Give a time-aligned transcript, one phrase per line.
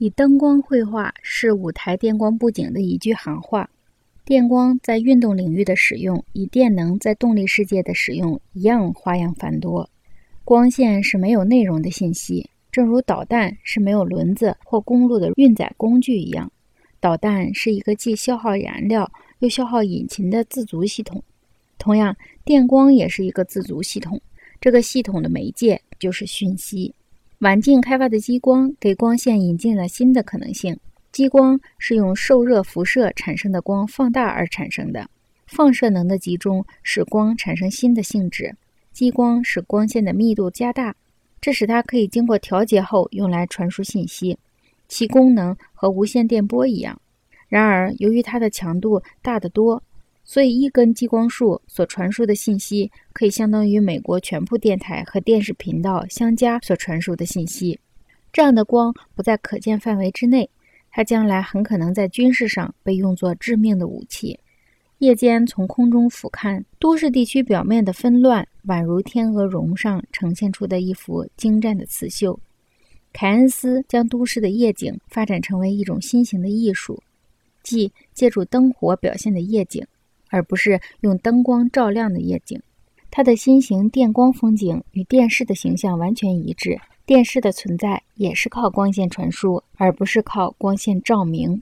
[0.00, 3.68] 以灯光绘画是舞台电光布景的一句行话。
[4.24, 9.86] 电光在运动领域的使用，与电能在动力世界的使用一样，花样繁多。
[10.42, 16.50] 光线是没有内容的信息，正如导弹是没有轮子或公路的运载工具一样。
[16.98, 21.22] 导弹是一个既消耗燃料又消耗引擎的自足系统。
[21.76, 24.18] 同样，电光也是一个自足系统。
[24.62, 26.94] 这个系统的媒介就是讯息。
[27.40, 30.78] 晚近开发的激光给光线引进了新的可能性。
[31.10, 35.08] 激光是用受热辐射产生的光放大而产生的，
[35.46, 38.54] 放射能的集中使光产生新的性质。
[38.92, 40.94] 激光使光线的密度加大，
[41.40, 44.38] 这使它可以经过调节后用来传输信息，
[44.86, 47.00] 其功能和无线电波一样。
[47.48, 49.82] 然而，由于它的强度大得多，
[50.32, 57.76] 所以一根激光束所传输的信息可以相当于美国全部电台和电视频道相加所传输的信息。
[58.32, 60.48] 这样的光不在可见范围之内。
[60.92, 64.38] 它将来很可能在军事上被用作致命的武器。
[64.98, 72.38] 夜间从空中俯瞰都市地区表面的纷乱，宛如天鹅绒上呈现出的一幅精湛的刺绣。
[73.12, 77.02] 凯恩斯将都市的夜景发展成为一种新型的艺术，
[77.64, 79.84] 即借助灯火表现的夜景，
[80.30, 82.62] 而不是用灯光照亮的夜景。
[83.10, 86.80] 它的新型电光风景与电视的形象完全一致。
[87.04, 91.60] 电视的存在也是靠光线传输，而不是靠光线照明。